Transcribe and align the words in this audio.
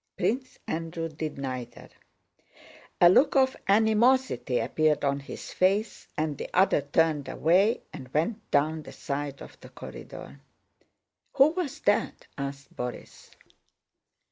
Prince 0.17 0.57
Andrew 0.67 1.09
did 1.09 1.37
neither: 1.37 1.89
a 2.99 3.07
look 3.07 3.35
of 3.35 3.55
animosity 3.67 4.57
appeared 4.57 5.05
on 5.05 5.19
his 5.19 5.53
face 5.53 6.07
and 6.17 6.39
the 6.39 6.49
other 6.55 6.81
turned 6.81 7.29
away 7.29 7.83
and 7.93 8.11
went 8.11 8.49
down 8.49 8.81
the 8.81 8.93
side 8.93 9.43
of 9.43 9.59
the 9.59 9.69
corridor. 9.69 10.39
"Who 11.33 11.49
was 11.49 11.81
that?" 11.81 12.25
asked 12.35 12.75
Borís. 12.75 13.29